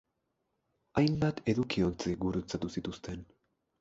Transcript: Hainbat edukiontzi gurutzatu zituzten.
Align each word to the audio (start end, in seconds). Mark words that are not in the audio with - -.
Hainbat 1.01 1.41
edukiontzi 1.53 2.15
gurutzatu 2.25 2.73
zituzten. 2.79 3.23